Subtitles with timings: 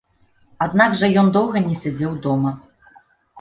[0.65, 2.55] Аднак жа ён доўга не сядзеў дома.